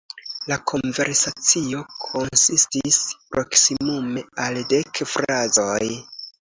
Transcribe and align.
La 0.51 0.55
konversacio 0.71 1.83
konsistis 2.07 2.99
proksimume 3.35 4.29
al 4.49 4.63
dek 4.75 5.07
frazoj. 5.15 5.83